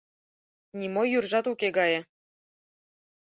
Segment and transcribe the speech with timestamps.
[0.79, 1.99] Нимо йӱржат уке гае